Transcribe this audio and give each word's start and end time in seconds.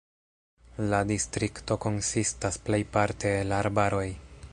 La 0.93 1.01
distrikto 1.11 1.77
konsistas 1.85 2.59
plejparte 2.69 3.35
el 3.43 3.53
arbaroj. 3.59 4.07